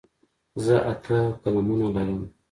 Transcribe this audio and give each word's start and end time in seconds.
زه 0.65 0.75
اته 0.91 1.17
قلمونه 1.41 1.87
لرم. 1.95 2.21